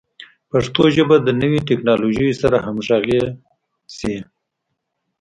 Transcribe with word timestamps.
پښتو 0.51 0.83
ژبه 0.95 1.15
د 1.21 1.27
نویو 1.41 1.65
ټکنالوژیو 1.69 2.39
سره 2.41 2.57
همغږي 2.65 3.19
شي. 3.97 4.15